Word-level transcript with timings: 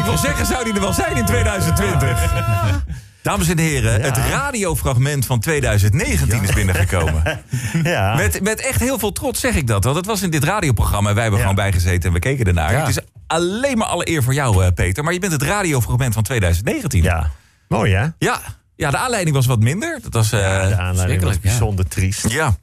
Ik 0.00 0.06
wil 0.06 0.18
zeggen, 0.18 0.46
zou 0.46 0.64
die 0.64 0.72
er 0.74 0.80
wel 0.80 0.92
zijn 0.92 1.16
in 1.16 1.24
2020? 1.24 2.82
Dames 3.22 3.48
en 3.48 3.58
heren, 3.58 4.02
het 4.02 4.16
radiofragment 4.16 5.26
van 5.26 5.40
2019 5.40 6.42
is 6.42 6.52
binnengekomen. 6.52 7.22
Ja. 7.82 8.14
Met, 8.14 8.42
met 8.42 8.60
echt 8.60 8.80
heel 8.80 8.98
veel 8.98 9.12
trots 9.12 9.40
zeg 9.40 9.54
ik 9.54 9.66
dat. 9.66 9.84
Want 9.84 9.96
het 9.96 10.06
was 10.06 10.22
in 10.22 10.30
dit 10.30 10.44
radioprogramma 10.44 11.08
en 11.08 11.14
wij 11.14 11.22
hebben 11.22 11.40
gewoon 11.40 11.54
bijgezeten 11.56 12.08
en 12.08 12.12
we 12.12 12.18
keken 12.18 12.44
ernaar. 12.46 12.78
Het 12.78 12.88
is 12.88 12.98
alleen 13.26 13.78
maar 13.78 13.86
alle 13.86 14.08
eer 14.08 14.22
voor 14.22 14.34
jou, 14.34 14.64
eh, 14.64 14.72
Peter. 14.72 15.04
Maar 15.04 15.12
je 15.12 15.18
bent 15.18 15.32
het 15.32 15.42
radiofragment 15.42 16.14
van 16.14 16.22
2019. 16.22 17.02
ja. 17.02 17.30
Mooi, 17.68 17.94
hè? 17.94 18.06
Ja, 18.18 18.40
ja 18.76 18.90
de 18.90 18.96
aanleiding 18.96 19.36
was 19.36 19.46
wat 19.46 19.60
minder. 19.60 19.98
Dat 20.02 20.12
was, 20.12 20.32
eh, 20.32 20.68
de 20.68 20.76
aanleiding 20.76 21.22
was 21.22 21.40
bijzonder 21.40 21.88
triest. 21.88 22.30
ja. 22.30 22.56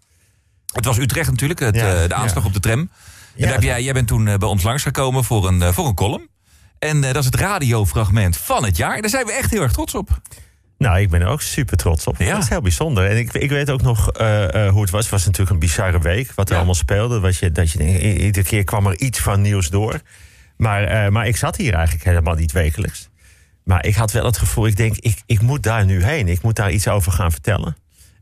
Het 0.73 0.85
was 0.85 0.97
Utrecht 0.97 1.29
natuurlijk, 1.29 1.59
het, 1.59 1.75
eh, 1.75 2.07
de 2.07 2.13
aanslag 2.13 2.45
op 2.45 2.53
de 2.53 2.59
tram. 2.59 2.79
En 2.79 2.89
daar 3.35 3.51
heb 3.51 3.63
jij, 3.63 3.83
jij 3.83 3.93
bent 3.93 4.07
toen 4.07 4.23
bij 4.23 4.47
ons 4.47 4.63
langsgekomen 4.63 5.23
voor 5.23 5.47
een, 5.47 5.73
voor 5.73 5.87
een 5.87 5.95
column. 5.95 6.29
En 6.79 7.03
eh, 7.03 7.13
dat 7.13 7.15
is 7.23 7.25
het 7.25 7.35
radiofragment 7.35 8.37
van 8.37 8.63
het 8.65 8.77
jaar. 8.77 9.01
Daar 9.01 9.09
zijn 9.09 9.25
we 9.25 9.31
echt 9.33 9.51
heel 9.51 9.61
erg 9.61 9.71
trots 9.71 9.95
op. 9.95 10.21
Nou, 10.77 10.99
ik 10.99 11.09
ben 11.09 11.21
er 11.21 11.27
ook 11.27 11.41
super 11.41 11.77
trots 11.77 12.07
op. 12.07 12.17
Ja. 12.17 12.33
Dat 12.33 12.43
is 12.43 12.49
heel 12.49 12.61
bijzonder. 12.61 13.09
En 13.09 13.17
ik, 13.17 13.33
ik 13.33 13.49
weet 13.49 13.69
ook 13.69 13.81
nog 13.81 14.11
eh, 14.11 14.65
eh, 14.65 14.71
hoe 14.71 14.81
het 14.81 14.89
was. 14.89 15.01
Het 15.01 15.11
was 15.11 15.25
natuurlijk 15.25 15.51
een 15.51 15.59
bizarre 15.59 15.99
week. 15.99 16.31
Wat 16.35 16.45
er 16.45 16.51
Ja. 16.51 16.57
allemaal 16.57 16.75
speelde. 16.75 17.19
Wat 17.19 17.37
je, 17.37 17.51
dat 17.51 17.71
je, 17.71 18.01
iedere 18.17 18.45
keer 18.45 18.63
kwam 18.63 18.87
er 18.87 18.99
iets 18.99 19.19
van 19.19 19.41
nieuws 19.41 19.69
door. 19.69 20.01
Maar, 20.57 21.11
maar 21.11 21.27
ik 21.27 21.37
zat 21.37 21.55
hier 21.57 21.73
eigenlijk 21.73 22.05
helemaal 22.05 22.35
niet 22.35 22.51
wekelijks. 22.51 23.09
Maar 23.63 23.85
ik 23.85 23.95
had 23.95 24.11
wel 24.11 24.25
het 24.25 24.37
gevoel, 24.37 24.65
ik 24.67 24.75
denk, 24.77 24.97
ik, 24.97 25.21
ik 25.25 25.41
moet 25.41 25.63
daar 25.63 25.85
nu 25.85 26.03
heen. 26.03 26.27
Ik 26.27 26.41
moet 26.41 26.55
daar 26.55 26.71
iets 26.71 26.87
over 26.87 27.11
gaan 27.11 27.31
vertellen. 27.31 27.77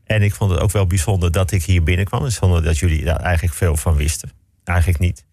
En 0.05 0.21
ik 0.21 0.33
vond 0.33 0.51
het 0.51 0.59
ook 0.59 0.71
wel 0.71 0.87
bijzonder 0.87 1.31
dat 1.31 1.51
ik 1.51 1.63
hier 1.63 1.83
binnenkwam. 1.83 2.29
Zonder 2.29 2.63
dat 2.63 2.77
jullie 2.77 3.03
daar 3.03 3.19
eigenlijk 3.19 3.55
veel 3.55 3.75
van 3.77 3.95
wisten. 3.95 4.31
Eigenlijk 4.63 4.99
niet. 4.99 5.25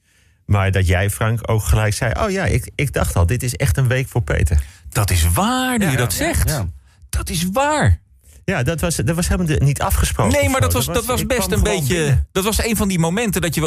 Maar 0.46 0.70
dat 0.70 0.86
jij, 0.86 1.10
Frank, 1.10 1.50
ook 1.50 1.62
gelijk 1.62 1.94
zei... 1.94 2.12
oh 2.24 2.30
ja, 2.30 2.44
ik, 2.44 2.70
ik 2.74 2.92
dacht 2.92 3.16
al, 3.16 3.26
dit 3.26 3.42
is 3.42 3.54
echt 3.56 3.76
een 3.76 3.88
week 3.88 4.08
voor 4.08 4.22
Peter. 4.22 4.62
Dat 4.88 5.10
is 5.10 5.32
waar, 5.32 5.78
nu 5.78 5.90
je 5.90 5.96
dat 5.96 6.12
zegt. 6.12 6.48
ja. 6.48 6.66
Dat 7.08 7.28
is 7.30 7.46
waar. 7.52 8.00
Ja, 8.44 8.62
dat 8.62 8.80
was, 8.80 8.96
dat 8.96 9.16
was 9.16 9.28
helemaal 9.28 9.56
niet 9.58 9.80
afgesproken. 9.80 10.32
Nee, 10.40 10.48
maar 10.48 10.60
dat 10.60 10.72
was, 10.72 10.86
dat 10.86 11.04
was 11.04 11.26
best 11.26 11.50
een 11.50 11.62
beetje. 11.62 11.94
binnen. 11.94 12.26
Dat 12.32 12.44
was 12.44 12.64
een 12.64 12.76
van 12.76 12.88
die 12.88 12.98
momenten 12.98 13.40
dat 13.40 13.54
je. 13.54 13.60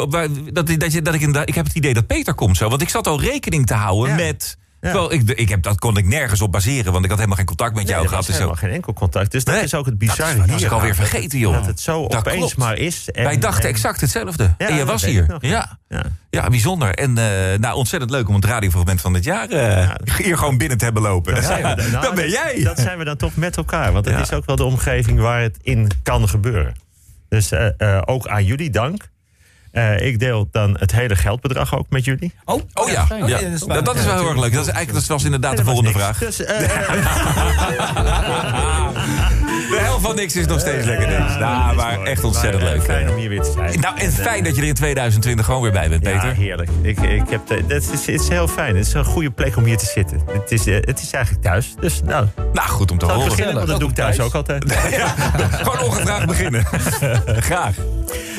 Dat, 0.52 0.66
dat, 0.78 0.92
je, 0.92 1.02
dat 1.02 1.14
ik, 1.14 1.20
inderdaad- 1.20 1.48
ik 1.48 1.54
heb 1.54 1.66
het 1.66 1.74
idee 1.74 1.94
dat 1.94 2.06
Peter 2.06 2.34
komt 2.34 2.56
zo. 2.56 2.68
Want 2.68 2.82
ik 2.82 2.88
zat 2.88 3.06
al 3.06 3.20
rekening 3.20 3.66
te 3.66 3.74
houden 3.74 4.16
met. 4.16 4.58
Terwijl 4.90 5.12
ik, 5.12 5.30
ik 5.30 5.48
heb, 5.48 5.62
dat 5.62 5.78
kon 5.78 5.96
ik 5.96 6.04
nergens 6.06 6.40
op 6.40 6.52
baseren, 6.52 6.92
want 6.92 7.04
ik 7.04 7.08
had 7.10 7.18
helemaal 7.18 7.36
geen 7.38 7.46
contact 7.46 7.74
met 7.74 7.82
Nee, 7.82 7.92
jou 7.92 8.02
er 8.02 8.08
gehad. 8.08 8.26
was 8.26 8.36
Dus 8.36 8.42
zo. 8.44 8.50
helemaal 8.50 8.68
geen 8.68 8.76
enkel 8.76 8.92
contact. 8.92 9.30
Dus 9.32 9.44
dat 9.44 9.54
Nee, 9.54 9.64
is 9.64 9.74
ook 9.74 9.84
het 9.86 9.98
dat 10.00 10.08
bizarre 10.08 10.32
is- 10.32 10.38
dat 10.38 10.46
was 10.46 10.56
hier 10.56 10.66
ik 10.66 10.72
alweer 10.72 10.94
vergeten, 10.94 11.38
joh. 11.38 11.52
Dat 11.54 11.66
het 11.66 11.80
zo 11.80 12.02
Dat 12.08 12.18
opeens 12.18 12.36
klopt. 12.38 12.56
maar 12.56 12.76
is. 12.76 13.10
En, 13.10 13.24
Wij 13.24 13.38
dachten 13.38 13.62
en- 13.62 13.68
exact 13.68 14.00
hetzelfde. 14.00 14.54
Ja, 14.58 14.66
en 14.66 14.72
je 14.72 14.78
dat 14.78 14.88
was 14.88 15.04
hier. 15.04 15.22
ik 15.22 15.28
nog, 15.28 15.42
ja. 15.42 15.78
ja. 15.88 16.02
Ja. 16.30 16.48
bijzonder. 16.48 16.94
En 16.94 17.18
eh, 17.18 17.58
nou, 17.58 17.76
ontzettend 17.76 18.10
leuk 18.10 18.28
om 18.28 18.34
het 18.34 18.44
radiofragment 18.44 19.00
van 19.00 19.14
het 19.14 19.24
jaar 19.24 19.48
eh, 19.48 19.90
hier 20.22 20.38
gewoon 20.38 20.58
binnen 20.58 20.78
te 20.78 20.84
hebben 20.84 21.02
lopen. 21.02 21.34
Dat 21.34 21.44
zijn 21.44 21.62
we 21.62 21.74
dan. 21.82 21.90
Nou, 21.90 22.04
dat 22.04 22.14
ben 22.14 22.24
dat- 22.24 22.32
jij. 22.32 22.62
Dat 22.62 22.78
zijn 22.78 22.98
we 22.98 23.04
dan 23.04 23.16
toch 23.16 23.36
met 23.36 23.56
elkaar. 23.56 23.92
Want 23.92 24.04
het 24.04 24.20
is 24.20 24.32
ook 24.32 24.46
wel 24.46 24.56
de 24.56 24.64
omgeving 24.64 25.18
waar 25.20 25.40
het 25.42 25.58
in 25.62 25.90
kan 26.02 26.28
gebeuren. 26.28 26.74
Dus 27.28 27.50
eh, 27.52 28.00
ook 28.04 28.28
aan 28.28 28.44
jullie 28.44 28.70
dank. 28.70 29.08
Eh, 29.76 30.06
ik 30.06 30.18
deel 30.18 30.48
dan 30.50 30.76
het 30.78 30.92
hele 30.92 31.16
geldbedrag 31.16 31.76
ook 31.78 31.86
met 31.88 32.04
jullie. 32.04 32.32
Oh, 32.44 32.62
Oh 32.74 32.90
ja, 32.90 33.06
fijn. 33.06 33.26
ja. 33.26 33.38
dat 33.38 33.52
is 33.52 33.60
Dat, 33.60 33.84
dat 33.84 33.96
is 33.96 34.04
wel 34.04 34.14
heel 34.18 34.28
erg 34.28 34.38
leuk. 34.40 34.52
Dat, 34.52 34.66
is 34.66 34.72
eigenlijk, 34.72 34.98
dat 35.06 35.06
was 35.16 35.24
inderdaad 35.24 35.56
de 35.56 35.64
volgende 35.64 35.90
vraag. 35.90 36.18
Dus, 36.18 36.44
eh, 36.44 36.58
De 39.70 39.78
helft 39.80 40.02
van 40.06 40.14
niks 40.16 40.36
is 40.36 40.46
nog 40.46 40.60
steeds 40.60 40.86
lekker 40.86 41.08
niks. 41.08 41.36
Nou, 41.38 41.74
maar 41.74 41.96
mooi. 41.96 42.10
echt 42.10 42.24
ontzettend 42.24 42.62
Maar, 42.62 42.72
eh, 42.72 42.78
leuk. 42.78 42.86
Fijn 42.86 43.10
om 43.10 43.16
hier 43.16 43.28
weer 43.28 43.42
te 43.42 43.52
zijn. 43.52 43.80
Nou, 43.80 43.98
en 43.98 44.12
fijn 44.12 44.44
dat 44.44 44.56
je 44.56 44.62
er 44.62 44.68
in 44.68 44.74
2020 44.74 45.44
gewoon 45.46 45.62
weer 45.62 45.72
bij 45.72 45.88
bent, 45.88 46.06
Ja, 46.06 46.12
Peter. 46.12 46.34
heerlijk. 46.34 46.70
Ik, 46.82 47.00
ik 47.00 47.28
heb 47.28 47.46
de, 47.46 47.64
dat 47.66 47.82
is, 47.82 47.88
het 47.90 48.08
is 48.08 48.28
heel 48.28 48.48
fijn. 48.48 48.76
Het 48.76 48.86
is 48.86 48.92
een 48.94 49.04
goede 49.04 49.30
plek 49.30 49.56
om 49.56 49.64
hier 49.64 49.76
te 49.76 49.86
zitten. 49.86 50.20
Het 50.32 50.50
is, 50.52 50.64
het 50.64 51.00
is 51.02 51.10
eigenlijk 51.10 51.44
thuis. 51.44 51.74
Dus 51.80 52.00
nou, 52.04 52.26
Nou, 52.52 52.68
goed 52.68 52.90
om 52.90 52.98
te 52.98 53.04
horen. 53.06 53.28
beginnen? 53.28 53.54
Want 53.54 53.66
dat 53.66 53.80
doe 53.80 53.88
ik 53.88 53.94
thuis 53.94 54.20
ook 54.20 54.34
altijd. 54.34 54.64
Ja, 54.90 55.08
gewoon 55.50 55.80
ongevraagd 55.80 56.26
beginnen. 56.26 56.64
Graag. 57.50 57.74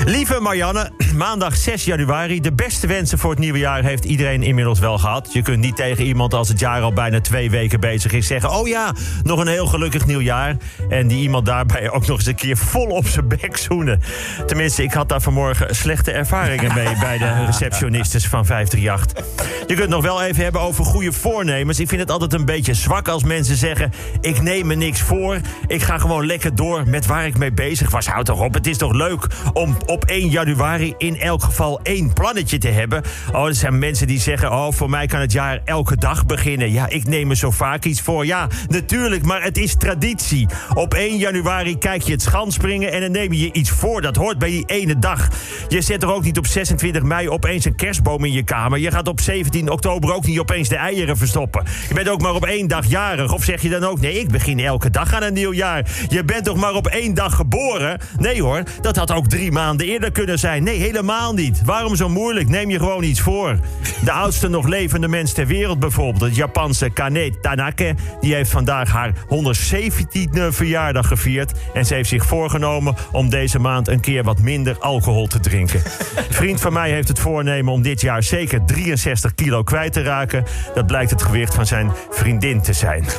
Lieve 0.06 0.40
Marianne, 0.40 0.91
maandag 1.13 1.56
6 1.56 1.85
januari. 1.85 2.41
De 2.41 2.53
beste 2.53 2.88
wensen 2.88 3.18
voor 3.18 3.29
het 3.29 3.40
nieuwe 3.40 3.59
jaar 3.59 3.84
heeft 3.84 4.06
iedereen 4.06 4.44
inmiddels 4.44 4.79
wel 4.79 4.97
gehad. 4.97 5.34
Je 5.34 5.41
kunt 5.41 5.59
niet 5.59 5.75
tegen 5.75 6.06
iemand 6.06 6.34
als 6.34 6.47
het 6.47 6.59
jaar 6.59 6.81
al 6.81 6.94
bijna 6.94 7.22
twee 7.22 7.50
weken 7.50 7.79
bezig 7.79 8.12
is 8.12 8.28
zeggen... 8.28 8.51
oh 8.51 8.68
ja, 8.68 8.94
nog 9.23 9.40
een 9.40 9.47
heel 9.47 9.66
gelukkig 9.66 10.06
nieuwjaar. 10.06 10.57
En 10.90 11.07
die 11.07 11.22
iemand 11.22 11.46
daarbij 11.46 11.90
ook 11.90 12.07
nog 12.07 12.17
eens 12.17 12.25
een 12.25 12.35
keer 12.35 12.57
vol 12.57 12.85
op 12.85 13.07
zijn 13.07 13.28
bek 13.28 13.57
zoenen. 13.57 14.01
Tenminste, 14.46 14.84
ik 14.84 14.94
had 14.94 15.09
daar 15.09 15.22
vanmorgen 15.22 15.75
slechte 15.75 16.12
ervaringen 16.12 16.73
mee... 16.73 16.96
bij 17.00 17.17
de 17.17 17.46
receptionistes 17.46 18.28
van 18.28 18.46
538. 18.46 19.25
Je 19.59 19.66
kunt 19.66 19.79
het 19.79 19.90
nog 19.90 20.03
wel 20.03 20.23
even 20.23 20.44
hebben 20.44 20.62
over 20.62 20.85
goede 20.85 21.12
voornemens. 21.12 21.79
Ik 21.79 21.88
vind 21.88 22.01
het 22.01 22.12
altijd 22.12 22.34
een 22.34 22.46
beetje 22.46 22.73
zwak 22.73 23.07
als 23.07 23.23
mensen 23.23 23.56
zeggen... 23.56 23.91
ik 24.22 24.41
neem 24.41 24.67
me 24.67 24.75
niks 24.75 25.01
voor, 25.01 25.38
ik 25.67 25.81
ga 25.81 25.97
gewoon 25.97 26.25
lekker 26.25 26.56
door 26.56 26.88
met 26.88 27.06
waar 27.06 27.25
ik 27.25 27.38
mee 27.38 27.51
bezig 27.51 27.91
was. 27.91 28.07
Houd 28.07 28.25
toch 28.25 28.41
op, 28.41 28.53
het 28.53 28.67
is 28.67 28.78
toch 28.78 28.94
leuk 28.94 29.28
om 29.53 29.78
op 29.85 30.06
1 30.06 30.29
januari 30.29 30.96
in 31.07 31.19
elk 31.19 31.44
geval 31.44 31.79
één 31.84 32.13
plannetje 32.13 32.57
te 32.57 32.68
hebben. 32.68 33.03
Oh, 33.34 33.45
er 33.45 33.56
zijn 33.56 33.79
mensen 33.79 34.07
die 34.07 34.19
zeggen... 34.19 34.51
oh, 34.51 34.68
voor 34.72 34.90
mij 34.90 35.07
kan 35.07 35.19
het 35.19 35.31
jaar 35.31 35.62
elke 35.66 35.97
dag 35.97 36.25
beginnen. 36.25 36.72
Ja, 36.72 36.90
ik 36.90 37.07
neem 37.07 37.28
me 37.28 37.35
zo 37.35 37.51
vaak 37.51 37.85
iets 37.85 38.01
voor. 38.01 38.25
Ja, 38.25 38.47
natuurlijk, 38.68 39.25
maar 39.25 39.44
het 39.44 39.57
is 39.57 39.75
traditie. 39.75 40.47
Op 40.73 40.94
1 40.94 41.17
januari 41.17 41.78
kijk 41.78 42.01
je 42.01 42.12
het 42.12 42.22
schanspringen 42.22 42.91
en 42.91 43.01
dan 43.01 43.12
neem 43.12 43.34
je 43.34 43.40
je 43.40 43.53
iets 43.53 43.69
voor. 43.69 44.01
Dat 44.01 44.16
hoort 44.16 44.38
bij 44.38 44.50
die 44.50 44.66
ene 44.66 45.00
dag. 45.00 45.28
Je 45.67 45.81
zet 45.81 46.03
er 46.03 46.13
ook 46.13 46.23
niet 46.23 46.38
op 46.38 46.46
26 46.47 47.03
mei 47.03 47.29
opeens 47.29 47.66
een 47.66 47.75
kerstboom 47.75 48.25
in 48.25 48.31
je 48.31 48.44
kamer. 48.44 48.79
Je 48.79 48.91
gaat 48.91 49.07
op 49.07 49.22
17 49.22 49.69
oktober 49.69 50.13
ook 50.13 50.25
niet 50.25 50.40
opeens 50.40 50.69
de 50.69 50.75
eieren 50.75 51.17
verstoppen. 51.17 51.63
Je 51.88 51.94
bent 51.94 52.09
ook 52.09 52.22
maar 52.22 52.34
op 52.34 52.46
één 52.46 52.67
dag 52.67 52.85
jarig. 52.85 53.34
Of 53.34 53.44
zeg 53.44 53.62
je 53.62 53.69
dan 53.69 53.84
ook, 53.84 54.00
nee, 54.00 54.19
ik 54.19 54.29
begin 54.29 54.59
elke 54.59 54.90
dag 54.90 55.13
aan 55.13 55.23
een 55.23 55.34
nieuw 55.34 55.53
jaar. 55.53 55.85
Je 56.09 56.23
bent 56.23 56.46
toch 56.46 56.57
maar 56.57 56.73
op 56.73 56.88
één 56.88 57.13
dag 57.13 57.35
geboren? 57.35 58.00
Nee 58.17 58.41
hoor, 58.41 58.63
dat 58.81 58.96
had 58.96 59.12
ook 59.12 59.28
drie 59.28 59.51
maanden 59.51 59.88
eerder 59.88 60.12
kunnen 60.12 60.40
zijn. 60.40 60.63
Nee, 60.63 60.78
helemaal 60.87 61.33
niet. 61.33 61.61
Waarom 61.65 61.95
zo 61.95 62.09
moeilijk? 62.09 62.49
Neem 62.49 62.69
je 62.69 62.79
gewoon 62.79 63.03
iets 63.03 63.19
voor. 63.19 63.59
De 64.03 64.11
oudste 64.11 64.47
nog 64.47 64.67
levende 64.67 65.07
mens 65.07 65.33
ter 65.33 65.47
wereld 65.47 65.79
bijvoorbeeld, 65.79 66.21
het 66.21 66.35
Japanse 66.35 66.89
Kane 66.89 67.39
Tanake, 67.41 67.95
die 68.21 68.33
heeft 68.33 68.51
vandaag 68.51 68.89
haar 68.89 69.13
117e 69.13 70.47
verjaardag 70.49 71.07
gevierd. 71.07 71.51
En 71.73 71.85
ze 71.85 71.93
heeft 71.93 72.09
zich 72.09 72.25
voorgenomen 72.25 72.95
om 73.11 73.29
deze 73.29 73.59
maand 73.59 73.87
een 73.87 73.99
keer 73.99 74.23
wat 74.23 74.39
minder 74.39 74.77
alcohol 74.79 75.27
te 75.27 75.39
drinken. 75.39 75.81
Vriend 76.29 76.61
van 76.61 76.73
mij 76.73 76.91
heeft 76.91 77.07
het 77.07 77.19
voornemen 77.19 77.73
om 77.73 77.81
dit 77.81 78.01
jaar 78.01 78.23
zeker 78.23 78.65
63 78.65 79.35
kilo 79.35 79.63
kwijt 79.63 79.93
te 79.93 80.01
raken. 80.01 80.45
Dat 80.73 80.87
blijkt 80.87 81.11
het 81.11 81.21
gewicht 81.21 81.55
van 81.55 81.65
zijn 81.65 81.91
vriendin 82.09 82.61
te 82.61 82.73
zijn. 82.73 83.05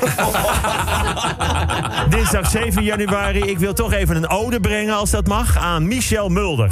Dinsdag 2.10 2.50
7 2.50 2.82
januari. 2.82 3.40
Ik 3.40 3.58
wil 3.58 3.74
toch 3.74 3.92
even 3.92 4.16
een 4.16 4.28
ode 4.28 4.60
brengen, 4.60 4.94
als 4.94 5.10
dat 5.10 5.26
mag, 5.26 5.56
aan 5.56 5.86
Michel 5.86 6.28
Mulder. 6.28 6.70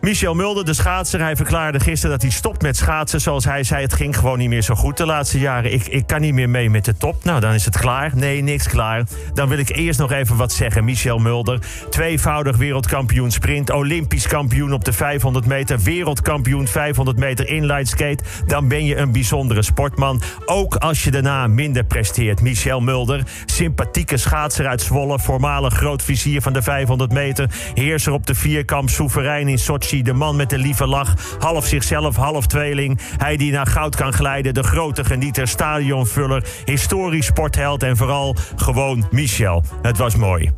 Michel 0.00 0.34
Mulder, 0.34 0.64
de 0.64 0.74
schaatser, 0.74 1.20
hij 1.20 1.36
verklaarde 1.36 1.80
gisteren 1.80 2.10
dat 2.10 2.22
hij 2.22 2.30
stopt 2.30 2.62
met 2.62 2.76
schaatsen. 2.76 3.20
Zoals 3.20 3.44
hij 3.44 3.62
zei, 3.62 3.82
het 3.82 3.94
ging 3.94 4.16
gewoon 4.16 4.38
niet 4.38 4.48
meer 4.48 4.62
zo 4.62 4.74
goed 4.74 4.96
de 4.96 5.06
laatste 5.06 5.38
jaren. 5.38 5.72
Ik, 5.72 5.86
ik 5.86 6.06
kan 6.06 6.20
niet 6.20 6.34
meer 6.34 6.50
mee 6.50 6.70
met 6.70 6.84
de 6.84 6.96
top. 6.96 7.24
Nou, 7.24 7.40
dan 7.40 7.52
is 7.52 7.64
het 7.64 7.78
klaar. 7.78 8.10
Nee, 8.14 8.42
niks 8.42 8.68
klaar. 8.68 9.04
Dan 9.34 9.48
wil 9.48 9.58
ik 9.58 9.76
eerst 9.76 9.98
nog 9.98 10.12
even 10.12 10.36
wat 10.36 10.52
zeggen. 10.52 10.84
Michel 10.84 11.18
Mulder, 11.18 11.58
tweevoudig 11.90 12.56
wereldkampioen 12.56 13.30
sprint, 13.30 13.70
olympisch 13.70 14.26
kampioen 14.26 14.72
op 14.72 14.84
de 14.84 14.92
500 14.92 15.46
meter, 15.46 15.80
wereldkampioen 15.80 16.66
500 16.66 17.18
meter 17.18 17.48
inline 17.48 17.86
skate. 17.86 18.24
Dan 18.46 18.68
ben 18.68 18.84
je 18.84 18.96
een 18.96 19.12
bijzondere 19.12 19.62
sportman. 19.62 20.22
Ook 20.44 20.74
als 20.74 21.04
je 21.04 21.10
daarna 21.10 21.46
minder 21.46 21.84
presteert. 21.84 22.40
Michel 22.40 22.80
Mulder, 22.80 23.22
sympathieke 23.46 24.16
schaatser 24.16 24.66
uit 24.66 24.82
Zwolle, 24.82 25.18
voormalig 25.18 25.74
groot 25.74 26.02
vizier 26.02 26.42
van 26.42 26.52
de 26.52 26.62
500 26.62 27.12
meter, 27.12 27.50
heerser 27.74 28.12
op 28.12 28.26
de 28.26 28.34
vierkamp, 28.34 28.88
soeverein 28.88 29.48
in 29.48 29.58
De 29.78 30.12
man 30.12 30.36
met 30.36 30.50
de 30.50 30.58
lieve 30.58 30.86
lach, 30.86 31.14
half 31.38 31.66
zichzelf, 31.66 32.16
half 32.16 32.46
tweeling. 32.46 32.98
Hij 33.16 33.36
die 33.36 33.52
naar 33.52 33.66
goud 33.66 33.96
kan 33.96 34.12
glijden, 34.12 34.54
de 34.54 34.62
grote 34.62 35.04
genieter, 35.04 35.48
stadionvuller, 35.48 36.44
historisch 36.64 37.26
sportheld 37.26 37.82
en 37.82 37.96
vooral 37.96 38.36
gewoon 38.56 39.06
Michel. 39.10 39.62
Het 39.82 39.98
was 39.98 40.16
mooi. 40.16 40.50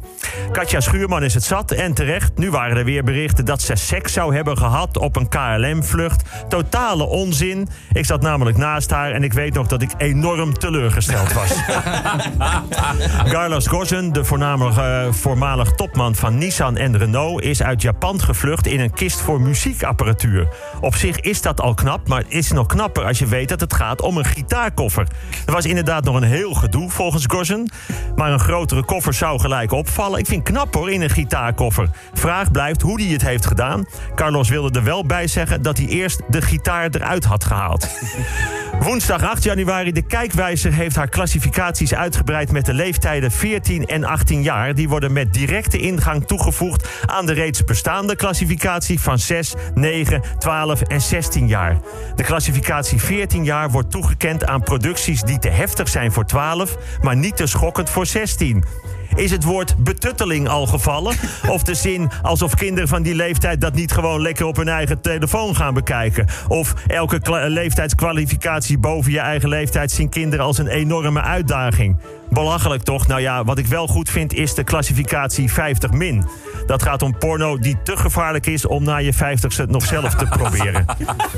Katja 0.53 0.81
Schuurman 0.81 1.23
is 1.23 1.35
het 1.35 1.45
zat 1.45 1.71
en 1.71 1.95
terecht. 1.95 2.39
Nu 2.39 2.51
waren 2.51 2.77
er 2.77 2.85
weer 2.85 3.05
berichten 3.05 3.45
dat 3.45 3.63
ze 3.63 3.77
seks 3.77 4.13
zou 4.13 4.35
hebben 4.35 4.59
gehad 4.59 4.99
op 4.99 5.17
een 5.17 5.29
KLM-vlucht. 5.29 6.23
Totale 6.49 7.05
onzin. 7.05 7.69
Ik 7.93 8.05
zat 8.05 8.23
namelijk 8.23 8.57
naast 8.57 8.91
haar 8.91 9.13
en 9.13 9.23
ik 9.23 9.33
weet 9.33 9.55
nog 9.55 9.67
dat 9.67 9.83
ik 9.83 9.91
enorm 9.97 10.55
teleurgesteld 10.59 11.33
was. 11.33 11.51
Carlos 13.33 13.67
Ghosn, 13.67 14.11
de 14.11 14.25
voornamelijk, 14.25 14.77
eh, 14.77 15.13
voormalig 15.13 15.73
topman 15.73 16.15
van 16.15 16.39
Nissan 16.39 16.77
en 16.77 16.99
Renault... 16.99 17.43
is 17.43 17.63
uit 17.63 17.83
Japan 17.83 18.21
gevlucht 18.21 18.67
in 18.67 18.81
een 18.81 18.93
kist 18.93 19.21
voor 19.21 19.41
muziekapparatuur. 19.41 20.49
Op 20.81 20.95
zich 20.95 21.21
is 21.21 21.43
dat 21.43 21.61
al 21.61 21.75
knap, 21.75 22.09
maar 22.09 22.19
het 22.19 22.33
is 22.33 22.53
nog 22.53 22.67
knapper... 22.67 23.05
als 23.05 23.19
je 23.19 23.27
weet 23.27 23.49
dat 23.49 23.61
het 23.61 23.75
gaat 23.75 24.01
om 24.01 24.17
een 24.17 24.25
gitaarkoffer. 24.25 25.07
Er 25.47 25.53
was 25.53 25.67
inderdaad 25.67 26.05
nog 26.05 26.17
een 26.17 26.23
heel 26.23 26.55
gedoe 26.55 26.91
volgens 26.91 27.25
Ghosn... 27.27 27.71
maar 28.17 28.33
een 28.33 28.41
grotere 28.41 28.85
koffer 28.85 29.15
zou 29.15 29.41
gelijk 29.41 29.73
opvallen. 29.73 30.22
Ik 30.23 30.29
vind 30.29 30.43
knap 30.43 30.75
hoor, 30.75 30.91
in 30.91 31.01
een 31.01 31.11
gitaarkoffer. 31.11 31.89
Vraag 32.13 32.51
blijft 32.51 32.83
hoe 32.83 33.03
hij 33.03 33.11
het 33.11 33.23
heeft 33.23 33.47
gedaan. 33.47 33.87
Carlos 34.15 34.49
wilde 34.49 34.79
er 34.79 34.85
wel 34.85 35.07
bij 35.07 35.27
zeggen 35.27 35.63
dat 35.63 35.77
hij 35.77 35.87
eerst 35.87 36.21
de 36.29 36.43
gitaar 36.43 36.89
eruit 36.91 37.25
had 37.25 37.45
gehaald. 37.45 37.89
Woensdag 38.81 39.23
8 39.23 39.43
januari. 39.43 39.93
De 39.93 40.03
kijkwijzer 40.03 40.73
heeft 40.73 40.97
haar 40.97 41.09
klassificaties 41.09 41.95
uitgebreid 41.95 42.53
met 42.53 42.67
de 42.67 42.75
leeftijden 42.75 43.31
14 43.31 43.87
en 43.87 44.05
18 44.05 44.43
jaar. 44.43 44.75
Die 44.75 44.89
worden 44.89 45.13
met 45.13 45.33
directe 45.33 45.79
ingang 45.79 46.27
toegevoegd 46.27 46.89
aan 47.07 47.27
de 47.27 47.33
reeds 47.33 47.65
bestaande 47.65 48.17
klassificatie 48.17 49.01
van 49.01 49.19
6, 49.19 49.55
9, 49.75 50.23
12 50.39 50.83
en 50.83 51.01
16 51.01 51.49
jaar. 51.49 51.81
De 52.15 52.23
klassificatie 52.23 53.01
14 53.01 53.45
jaar 53.45 53.71
wordt 53.71 53.91
toegekend 53.91 54.47
aan 54.47 54.63
producties 54.63 55.23
die 55.23 55.39
te 55.39 55.49
heftig 55.49 55.89
zijn 55.89 56.13
voor 56.13 56.25
12, 56.25 56.77
maar 57.01 57.17
niet 57.17 57.37
te 57.37 57.47
schokkend 57.47 57.91
voor 57.91 58.07
16. 58.07 58.65
Is 59.15 59.31
het 59.31 59.45
woord 59.45 59.85
betutteling 59.85 60.49
al 60.49 60.67
gevallen? 60.67 61.15
Of 61.49 61.63
de 61.63 61.75
zin 61.75 62.11
alsof 62.23 62.55
kinderen 62.55 62.89
van 62.89 63.03
die 63.03 63.15
leeftijd 63.15 63.61
dat 63.61 63.75
niet 63.75 63.93
gewoon 63.93 64.21
lekker 64.21 64.47
op 64.47 64.57
hun 64.57 64.69
eigen 64.69 65.01
telefoon 65.01 65.57
gaan 65.57 65.75
bekijken? 65.75 66.27
Of 66.49 66.75
elke 66.87 67.21
leeftijdskwalificatie 67.49 68.79
boven 68.79 69.13
je 69.13 69.19
eigen 69.21 69.49
leeftijd 69.49 69.91
zien 69.91 70.09
kinderen 70.09 70.45
als 70.45 70.59
een 70.59 70.69
enorme 70.69 71.21
uitdaging? 71.23 71.97
Belachelijk 72.33 72.83
toch? 72.83 73.07
Nou 73.07 73.21
ja, 73.21 73.45
wat 73.45 73.59
ik 73.59 73.67
wel 73.67 73.87
goed 73.87 74.11
vind 74.11 74.33
is 74.33 74.55
de 74.55 74.65
klassificatie 74.65 75.53
50 75.53 75.91
min. 75.91 76.25
Dat 76.67 76.83
gaat 76.83 77.03
om 77.03 77.19
porno 77.19 77.59
die 77.59 77.77
te 77.83 77.97
gevaarlijk 77.97 78.47
is 78.47 78.67
om 78.67 78.85
na 78.85 78.97
je 78.97 79.15
50ste 79.15 79.67
nog 79.69 79.85
zelf 79.85 80.15
te 80.15 80.27
proberen. 80.27 80.85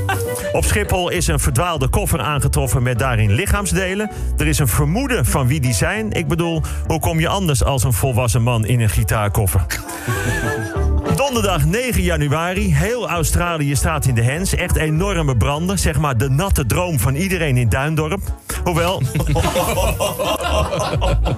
Op 0.53 0.65
Schiphol 0.65 1.09
is 1.09 1.27
een 1.27 1.41
verdwaalde 1.41 1.89
koffer 1.89 2.21
aangetroffen 2.21 2.83
met 2.83 2.99
daarin 2.99 3.33
lichaamsdelen. 3.33 4.11
Er 4.37 4.47
is 4.47 4.59
een 4.59 4.69
vermoeden 4.69 5.27
van 5.27 5.47
wie 5.47 5.61
die 5.61 5.75
zijn. 5.75 6.13
Ik 6.13 6.29
bedoel, 6.29 6.63
hoe 6.87 7.01
kom 7.01 7.21
je 7.21 7.29
anders 7.29 7.65
als 7.65 7.85
een 7.85 7.93
volwassen 7.93 8.43
man 8.43 8.67
in 8.67 8.81
een 8.81 8.91
gitaarkoffer? 8.91 9.67
Donderdag 11.17 11.65
9 11.65 12.03
januari. 12.03 12.75
Heel 12.75 13.09
Australië 13.09 13.77
staat 13.77 14.07
in 14.07 14.15
de 14.15 14.23
hens. 14.23 14.55
Echt 14.55 14.77
enorme 14.77 15.37
branden. 15.37 15.79
Zeg 15.79 15.99
maar 15.99 16.17
de 16.17 16.29
natte 16.29 16.67
droom 16.67 16.99
van 16.99 17.15
iedereen 17.15 17.57
in 17.57 17.69
Duindorp. 17.69 18.21
Hoewel. 18.65 19.03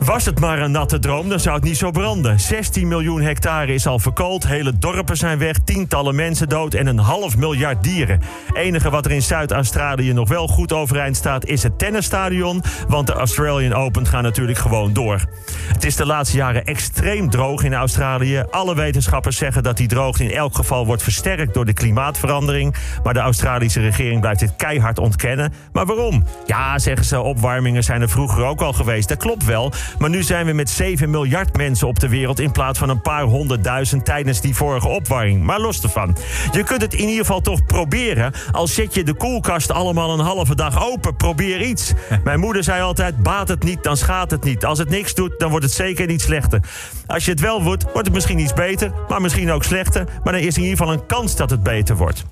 Was 0.01 0.25
het 0.25 0.41
maar 0.41 0.59
een 0.59 0.71
natte 0.71 0.99
droom, 0.99 1.29
dan 1.29 1.41
zou 1.41 1.55
het 1.55 1.65
niet 1.65 1.77
zo 1.77 1.91
branden. 1.91 2.41
16 2.41 2.89
miljoen 2.89 3.23
hectare 3.23 3.75
is 3.75 3.87
al 3.87 3.99
verkoold. 3.99 4.47
Hele 4.47 4.79
dorpen 4.79 5.17
zijn 5.17 5.39
weg. 5.39 5.57
Tientallen 5.65 6.15
mensen 6.15 6.49
dood. 6.49 6.75
En 6.75 6.87
een 6.87 6.99
half 6.99 7.37
miljard 7.37 7.83
dieren. 7.83 8.21
enige 8.53 8.91
wat 8.91 9.05
er 9.05 9.13
in 9.13 9.23
Zuid-Australië 9.23 10.13
nog 10.13 10.29
wel 10.29 10.47
goed 10.47 10.73
overeind 10.73 11.17
staat. 11.17 11.47
is 11.47 11.63
het 11.63 11.79
tennisstadion. 11.79 12.63
Want 12.89 13.07
de 13.07 13.13
Australian 13.13 13.75
Open 13.75 14.07
gaan 14.07 14.23
natuurlijk 14.23 14.59
gewoon 14.59 14.93
door. 14.93 15.25
Het 15.73 15.85
is 15.85 15.97
de 15.97 16.07
laatste 16.07 16.37
jaren 16.37 16.65
extreem 16.65 17.31
droog 17.31 17.63
in 17.63 17.75
Australië. 17.75 18.45
Alle 18.51 18.75
wetenschappers 18.75 19.37
zeggen 19.37 19.63
dat 19.67 19.77
die 19.77 19.89
droogte 19.89 20.25
in 20.25 20.31
elk 20.31 20.55
geval 20.55 20.87
wordt 20.87 21.03
versterkt 21.03 21.55
door 21.55 21.65
de 21.65 21.73
klimaatverandering. 21.73 22.75
Maar 23.03 23.15
de 23.15 23.21
Australische 23.21 23.81
regering 23.81 24.21
blijft 24.21 24.41
dit 24.41 24.57
keihard 24.57 24.99
ontkennen. 24.99 25.53
Maar 25.73 25.87
waarom? 25.87 26.25
Ja, 26.47 26.79
zeggen 26.79 27.05
ze, 27.05 27.21
opwarmingen 27.21 27.85
zijn 27.85 28.03
er 28.03 28.09
vroeger 28.09 28.45
ook 28.45 28.61
al 28.61 28.73
geweest. 28.73 29.09
Dat 29.09 29.19
klopt 29.19 29.45
wel. 29.45 29.73
Maar 29.99 30.11
nu 30.11 30.23
zijn 30.23 30.47
we 30.47 30.53
met 30.53 30.71
7 30.71 31.11
miljard 31.11 31.57
mensen 31.57 31.89
op 31.89 32.01
de 32.01 32.09
wereld 32.09 32.41
in 32.41 32.53
plaats 32.53 32.79
van 32.79 32.89
een 32.89 33.01
paar 33.01 33.23
honderdduizend 33.23 34.05
tijdens 34.05 34.41
die 34.41 34.55
vorige 34.55 34.89
opwarming. 34.89 35.43
Maar 35.43 35.61
los 35.61 35.83
ervan. 35.83 36.17
Je 36.53 36.63
kunt 36.63 36.83
het 36.83 36.95
in 36.95 37.09
ieder 37.09 37.25
geval 37.25 37.41
toch 37.41 37.65
proberen. 37.65 38.33
Al 38.53 38.67
zet 38.67 38.95
je 38.95 39.05
de 39.05 39.15
koelkast 39.15 39.73
allemaal 39.73 40.13
een 40.13 40.25
halve 40.25 40.55
dag 40.55 40.89
open. 40.91 41.17
Probeer 41.17 41.63
iets. 41.63 41.93
Mijn 42.25 42.41
moeder 42.41 42.65
zei 42.65 42.83
altijd: 42.83 43.23
baat 43.23 43.49
het 43.49 43.63
niet, 43.63 43.83
dan 43.83 43.97
schaadt 43.97 44.31
het 44.31 44.45
niet. 44.45 44.65
Als 44.65 44.79
het 44.79 44.89
niks 44.89 45.15
doet, 45.15 45.39
dan 45.39 45.51
wordt 45.51 45.65
het 45.65 45.75
zeker 45.75 46.07
niet 46.07 46.23
slechter. 46.23 46.61
Als 47.07 47.25
je 47.25 47.31
het 47.31 47.41
wel 47.41 47.63
wordt, 47.63 47.83
wordt 47.83 48.05
het 48.05 48.13
misschien 48.13 48.39
iets 48.39 48.53
beter, 48.53 48.93
maar 49.09 49.21
misschien 49.21 49.51
ook 49.51 49.56
slechter. 49.65 50.05
Maar 50.25 50.33
dan 50.33 50.43
is 50.43 50.57
in 50.57 50.63
ieder 50.63 50.79
geval 50.79 50.93
een 50.93 51.07
kans 51.07 51.37
dat 51.37 51.51
het 51.51 51.63
beter 51.63 51.97
wordt. 51.97 52.25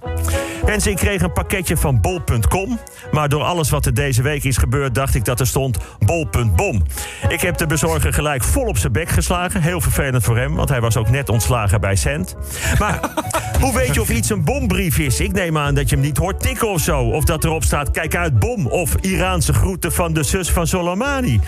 Mensen, 0.65 0.91
ik 0.91 0.97
kreeg 0.97 1.23
een 1.23 1.32
pakketje 1.32 1.76
van 1.76 2.00
bol.com. 2.00 2.79
Maar 3.12 3.29
door 3.29 3.43
alles 3.43 3.71
wat 3.71 3.87
er 3.87 3.94
deze 3.94 4.23
week 4.23 4.44
is 4.44 4.56
gebeurd, 4.56 4.94
dacht 4.94 5.15
ik 5.15 5.25
dat 5.25 5.41
er 5.41 5.47
stond 5.47 5.79
bol.bom. 5.99 6.82
Ik 7.29 7.41
heb 7.41 7.56
de 7.56 7.67
bezorger 7.67 8.12
gelijk 8.12 8.44
vol 8.44 8.67
op 8.67 8.79
zijn 8.79 8.93
bek 8.93 9.09
geslagen. 9.09 9.62
Heel 9.62 9.81
vervelend 9.81 10.25
voor 10.25 10.37
hem, 10.37 10.55
want 10.55 10.69
hij 10.69 10.81
was 10.81 10.97
ook 10.97 11.11
net 11.11 11.29
ontslagen 11.29 11.81
bij 11.81 11.97
Cent. 11.97 12.37
Maar 12.79 13.00
hoe 13.61 13.75
weet 13.75 13.94
je 13.94 14.00
of 14.00 14.11
iets 14.11 14.31
een 14.31 14.44
bombrief 14.44 14.99
is? 14.99 15.20
Ik 15.20 15.32
neem 15.32 15.59
aan 15.59 15.75
dat 15.75 15.88
je 15.88 15.97
hem 15.97 16.05
niet 16.05 16.17
hoort 16.17 16.41
tikken 16.41 16.69
of 16.69 16.81
zo. 16.81 17.00
Of 17.00 17.25
dat 17.25 17.44
erop 17.44 17.65
staat, 17.65 17.91
kijk 17.91 18.17
uit, 18.17 18.38
bom. 18.38 18.67
Of 18.67 18.94
Iraanse 19.00 19.53
groeten 19.53 19.93
van 19.93 20.12
de 20.12 20.23
zus 20.23 20.50
van 20.50 20.67
Soleimani. 20.67 21.41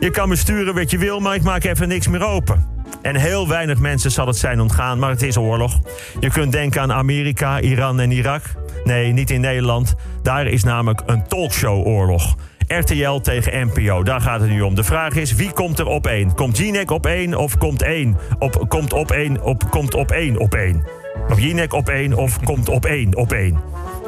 Je 0.00 0.10
kan 0.10 0.28
me 0.28 0.36
sturen 0.36 0.74
wat 0.74 0.90
je 0.90 0.98
wil, 0.98 1.20
maar 1.20 1.34
ik 1.34 1.42
maak 1.42 1.64
even 1.64 1.88
niks 1.88 2.08
meer 2.08 2.26
open. 2.26 2.73
En 3.04 3.16
heel 3.16 3.48
weinig 3.48 3.78
mensen 3.78 4.10
zal 4.10 4.26
het 4.26 4.36
zijn 4.36 4.60
ontgaan, 4.60 4.98
maar 4.98 5.10
het 5.10 5.22
is 5.22 5.36
oorlog. 5.36 5.80
Je 6.20 6.30
kunt 6.30 6.52
denken 6.52 6.80
aan 6.80 6.92
Amerika, 6.92 7.60
Iran 7.60 8.00
en 8.00 8.10
Irak. 8.10 8.42
Nee, 8.84 9.12
niet 9.12 9.30
in 9.30 9.40
Nederland. 9.40 9.94
Daar 10.22 10.46
is 10.46 10.64
namelijk 10.64 11.02
een 11.06 11.28
talkshow-oorlog. 11.28 12.36
RTL 12.66 13.16
tegen 13.16 13.70
NPO, 13.72 14.02
daar 14.02 14.20
gaat 14.20 14.40
het 14.40 14.50
nu 14.50 14.60
om. 14.60 14.74
De 14.74 14.84
vraag 14.84 15.14
is, 15.14 15.34
wie 15.34 15.52
komt 15.52 15.78
er 15.78 15.86
op 15.86 16.06
één? 16.06 16.34
Komt 16.34 16.58
Jinek 16.58 16.90
op 16.90 17.06
één 17.06 17.34
of 17.34 17.58
komt 17.58 17.82
één? 17.82 18.16
Op, 18.38 18.64
komt 18.68 18.92
op 18.92 19.10
één 19.10 19.42
op, 19.42 19.70
komt 19.70 19.94
op 19.94 20.10
één 20.10 20.38
op 20.38 20.54
één? 20.54 20.84
Of 21.28 21.40
Jinek 21.40 21.72
op 21.72 21.88
één 21.88 22.14
of 22.14 22.40
komt 22.44 22.68
op 22.68 22.84
één 22.84 23.16
op 23.16 23.32
één? 23.32 23.60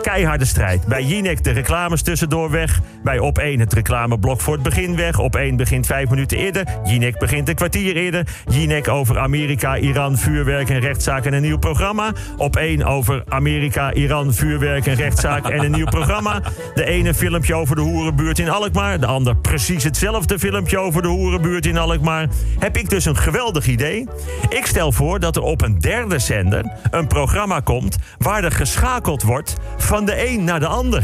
Keiharde 0.07 0.45
strijd. 0.45 0.87
Bij 0.87 1.03
Jinek 1.03 1.45
de 1.45 1.51
reclames 1.51 2.03
tussendoor 2.03 2.51
weg. 2.51 2.81
Bij 3.03 3.19
Op 3.19 3.39
1 3.39 3.61
het 3.61 3.73
reclameblok 3.73 4.41
voor 4.41 4.55
het 4.55 4.63
begin 4.63 4.97
weg. 4.97 5.19
Op 5.19 5.37
1 5.37 5.57
begint 5.57 5.87
vijf 5.87 6.11
minuten 6.11 6.39
eerder. 6.39 6.65
Jinek 6.85 7.19
begint 7.19 7.49
een 7.49 7.55
kwartier 7.55 7.97
eerder. 7.97 8.27
Jinek 8.49 8.89
over 8.89 9.19
Amerika, 9.19 9.77
Iran, 9.77 10.19
vuurwerk 10.19 10.71
en 10.71 10.81
rechtszaak 10.81 11.25
en 11.25 11.33
een 11.33 11.43
nieuw 11.43 11.59
programma. 11.59 12.13
Op 12.37 12.57
1 12.57 12.85
over 12.85 13.25
Amerika, 13.29 13.93
Iran, 13.93 14.35
vuurwerk 14.35 14.87
en 14.87 14.95
rechtszaak 14.95 15.49
en 15.49 15.65
een 15.65 15.71
nieuw 15.71 15.87
programma. 15.87 16.43
De 16.75 16.85
ene 16.85 17.15
filmpje 17.15 17.55
over 17.55 17.77
de 17.77 17.83
hoerenbuurt 17.83 18.39
in 18.39 18.51
Alkmaar. 18.51 19.01
De 19.01 19.07
ander 19.07 19.37
precies 19.37 19.85
hetzelfde 19.85 20.39
filmpje 20.39 20.79
over 20.79 21.03
de 21.03 21.09
hoerenbuurt 21.09 21.67
in 21.67 21.79
Alkmaar. 21.79 22.29
Heb 22.59 22.77
ik 22.77 22.91
dus 22.91 23.05
een 23.05 23.17
geweldig 23.17 23.67
idee. 23.67 24.09
Ik 24.49 24.67
stel 24.67 24.93
voor 24.93 25.21
dat 25.21 25.37
er 25.37 25.43
op 25.43 25.63
een 25.63 25.79
derde 25.79 26.19
zender 26.19 26.73
een 26.91 27.07
programma 27.07 27.61
komt... 27.61 27.97
waar 28.19 28.45
er 28.45 28.53
geschakeld 28.53 29.23
wordt 29.23 29.57
van 29.77 29.96
de 30.05 30.29
een 30.29 30.45
naar 30.45 30.61
de 30.61 30.67
ander. 30.67 31.03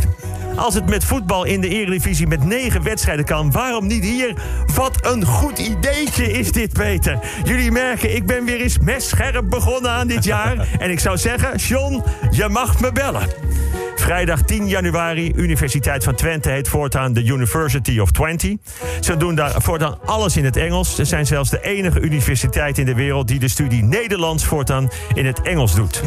Als 0.57 0.75
het 0.75 0.89
met 0.89 1.05
voetbal 1.05 1.45
in 1.45 1.61
de 1.61 1.69
Eredivisie 1.69 2.27
met 2.27 2.45
negen 2.45 2.83
wedstrijden 2.83 3.25
kan, 3.25 3.51
waarom 3.51 3.87
niet 3.87 4.05
hier? 4.05 4.35
Wat 4.75 5.07
een 5.07 5.25
goed 5.25 5.59
ideetje 5.59 6.33
is 6.33 6.53
dit, 6.53 6.73
Peter. 6.73 7.19
Jullie 7.45 7.71
merken, 7.71 8.15
ik 8.15 8.27
ben 8.27 8.45
weer 8.45 8.61
eens 8.61 8.79
messcherp 8.79 9.51
begonnen 9.51 9.91
aan 9.91 10.07
dit 10.07 10.25
jaar. 10.25 10.69
En 10.79 10.91
ik 10.91 11.01
zou 11.01 11.19
zeggen, 11.19 11.57
John, 11.57 12.03
je 12.31 12.49
mag 12.49 12.81
me 12.81 12.93
bellen. 12.93 13.29
Vrijdag 14.03 14.43
10 14.43 14.69
januari, 14.69 15.33
Universiteit 15.37 16.05
van 16.05 16.15
Twente 16.15 16.51
heet 16.51 16.69
voortaan 16.69 17.13
de 17.13 17.25
University 17.25 17.99
of 17.99 18.11
Twente. 18.11 18.59
Ze 19.01 19.17
doen 19.17 19.35
daar 19.35 19.55
voortaan 19.57 19.99
alles 20.05 20.37
in 20.37 20.45
het 20.45 20.57
Engels. 20.57 20.95
Ze 20.95 21.05
zijn 21.05 21.27
zelfs 21.27 21.51
de 21.51 21.63
enige 21.63 22.01
universiteit 22.01 22.79
in 22.79 22.85
de 22.85 22.95
wereld 22.95 23.29
die 23.29 23.39
de 23.39 23.49
studie 23.49 23.83
Nederlands 23.83 24.45
voortaan 24.45 24.91
in 25.15 25.27
het 25.27 25.43
Engels 25.43 25.75
doet. 25.75 26.03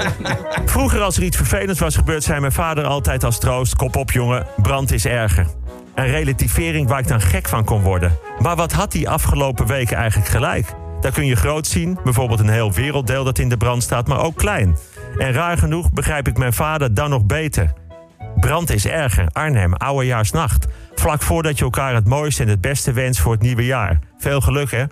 Vroeger, 0.64 1.00
als 1.00 1.16
er 1.16 1.22
iets 1.22 1.36
vervelends 1.36 1.80
was 1.80 1.96
gebeurd, 1.96 2.24
zei 2.24 2.40
mijn 2.40 2.52
vader 2.52 2.84
altijd 2.84 3.24
als 3.24 3.38
troost: 3.38 3.76
Kop 3.76 3.96
op, 3.96 4.10
jongen, 4.10 4.46
brand 4.56 4.92
is 4.92 5.04
erger. 5.04 5.46
Een 5.94 6.06
relativering 6.06 6.88
waar 6.88 6.98
ik 6.98 7.08
dan 7.08 7.20
gek 7.20 7.48
van 7.48 7.64
kon 7.64 7.82
worden. 7.82 8.18
Maar 8.38 8.56
wat 8.56 8.72
had 8.72 8.92
hij 8.92 9.06
afgelopen 9.06 9.66
weken 9.66 9.96
eigenlijk 9.96 10.30
gelijk? 10.30 10.66
Daar 11.00 11.12
kun 11.12 11.26
je 11.26 11.36
groot 11.36 11.66
zien, 11.66 11.98
bijvoorbeeld 12.04 12.40
een 12.40 12.48
heel 12.48 12.72
werelddeel 12.72 13.24
dat 13.24 13.38
in 13.38 13.48
de 13.48 13.56
brand 13.56 13.82
staat, 13.82 14.06
maar 14.06 14.22
ook 14.22 14.36
klein. 14.36 14.76
En 15.18 15.32
raar 15.32 15.58
genoeg 15.58 15.92
begrijp 15.92 16.28
ik 16.28 16.38
mijn 16.38 16.52
vader 16.52 16.94
dan 16.94 17.10
nog 17.10 17.24
beter. 17.24 17.72
Brand 18.40 18.70
is 18.70 18.86
erger. 18.86 19.28
Arnhem, 19.32 19.72
oudejaarsnacht. 19.72 20.66
Vlak 20.94 21.22
voordat 21.22 21.58
je 21.58 21.64
elkaar 21.64 21.94
het 21.94 22.08
mooiste 22.08 22.42
en 22.42 22.48
het 22.48 22.60
beste 22.60 22.92
wenst 22.92 23.20
voor 23.20 23.32
het 23.32 23.42
nieuwe 23.42 23.64
jaar. 23.64 23.98
Veel 24.18 24.40
geluk, 24.40 24.70
hè? 24.70 24.84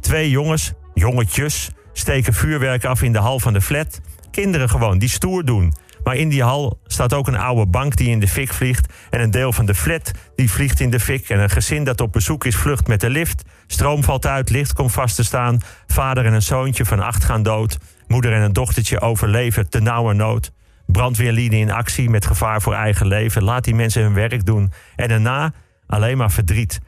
Twee 0.00 0.30
jongens, 0.30 0.72
jongetjes, 0.94 1.70
steken 1.92 2.32
vuurwerk 2.32 2.84
af 2.84 3.02
in 3.02 3.12
de 3.12 3.18
hal 3.18 3.40
van 3.40 3.52
de 3.52 3.60
flat. 3.60 4.00
Kinderen 4.30 4.68
gewoon, 4.68 4.98
die 4.98 5.08
stoer 5.08 5.44
doen. 5.44 5.72
Maar 6.04 6.16
in 6.16 6.28
die 6.28 6.42
hal 6.42 6.80
staat 6.86 7.14
ook 7.14 7.26
een 7.26 7.36
oude 7.36 7.66
bank 7.66 7.96
die 7.96 8.08
in 8.08 8.20
de 8.20 8.28
fik 8.28 8.52
vliegt. 8.52 8.92
En 9.10 9.20
een 9.20 9.30
deel 9.30 9.52
van 9.52 9.66
de 9.66 9.74
flat 9.74 10.10
die 10.36 10.50
vliegt 10.50 10.80
in 10.80 10.90
de 10.90 11.00
fik. 11.00 11.28
En 11.28 11.40
een 11.40 11.50
gezin 11.50 11.84
dat 11.84 12.00
op 12.00 12.12
bezoek 12.12 12.44
is 12.44 12.56
vlucht 12.56 12.86
met 12.86 13.00
de 13.00 13.10
lift. 13.10 13.42
Stroom 13.66 14.04
valt 14.04 14.26
uit, 14.26 14.50
licht 14.50 14.72
komt 14.72 14.92
vast 14.92 15.16
te 15.16 15.24
staan. 15.24 15.60
Vader 15.86 16.26
en 16.26 16.32
een 16.32 16.42
zoontje 16.42 16.84
van 16.84 17.00
acht 17.00 17.24
gaan 17.24 17.42
dood. 17.42 17.78
Moeder 18.10 18.32
en 18.32 18.42
een 18.42 18.52
dochtertje 18.52 19.00
overleven 19.00 19.68
te 19.68 19.80
nauwe 19.80 20.14
nood. 20.14 20.52
Brandweerlieden 20.86 21.58
in 21.58 21.70
actie 21.70 22.10
met 22.10 22.26
gevaar 22.26 22.62
voor 22.62 22.74
eigen 22.74 23.06
leven. 23.06 23.42
Laat 23.42 23.64
die 23.64 23.74
mensen 23.74 24.02
hun 24.02 24.14
werk 24.14 24.46
doen. 24.46 24.72
En 24.96 25.08
daarna 25.08 25.52
alleen 25.86 26.16
maar 26.16 26.30
verdriet. 26.30 26.80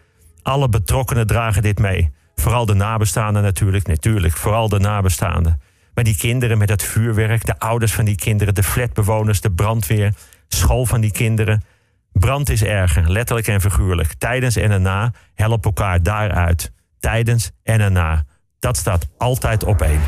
Alle 0.42 0.68
betrokkenen 0.68 1.26
dragen 1.26 1.62
dit 1.62 1.78
mee. 1.78 2.10
Vooral 2.34 2.66
de 2.66 2.74
nabestaanden 2.74 3.42
natuurlijk, 3.42 3.86
natuurlijk. 3.86 4.36
Vooral 4.36 4.68
de 4.68 4.78
nabestaanden. 4.78 5.60
Maar 5.94 6.04
die 6.04 6.16
kinderen 6.16 6.58
met 6.58 6.68
het 6.68 6.82
vuurwerk, 6.82 7.46
de 7.46 7.58
ouders 7.58 7.92
van 7.92 8.04
die 8.04 8.16
kinderen, 8.16 8.54
de 8.54 8.62
flatbewoners, 8.62 9.40
de 9.40 9.52
brandweer, 9.52 10.14
school 10.48 10.86
van 10.86 11.00
die 11.00 11.12
kinderen. 11.12 11.64
Brand 12.12 12.50
is 12.50 12.62
erger, 12.64 13.10
letterlijk 13.10 13.46
en 13.46 13.60
figuurlijk. 13.60 14.14
Tijdens 14.18 14.56
en 14.56 14.70
erna 14.70 15.12
help 15.34 15.64
elkaar 15.64 16.02
daaruit. 16.02 16.72
Tijdens 17.00 17.50
en 17.62 17.80
erna. 17.80 18.24
Dat 18.58 18.76
staat 18.76 19.08
altijd 19.18 19.64
op 19.64 19.80
één. 19.80 20.00